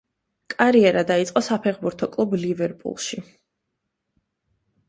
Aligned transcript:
კარიერა 0.53 1.03
დაიწყო 1.11 1.43
საფეხბურთო 1.49 2.09
კლუბ 2.15 2.35
„ლივერპულში“. 2.47 3.23